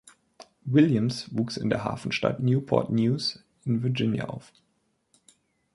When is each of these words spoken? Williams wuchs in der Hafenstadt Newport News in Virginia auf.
Williams 0.65 1.27
wuchs 1.31 1.57
in 1.57 1.69
der 1.69 1.83
Hafenstadt 1.83 2.39
Newport 2.39 2.89
News 2.89 3.43
in 3.65 3.83
Virginia 3.83 4.25
auf. 4.25 4.51